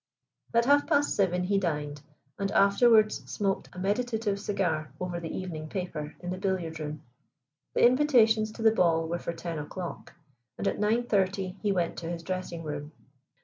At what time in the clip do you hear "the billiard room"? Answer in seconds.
6.31-7.03